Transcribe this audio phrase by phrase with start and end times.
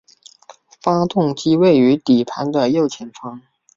[0.81, 3.39] 发动机位于底盘的右前方。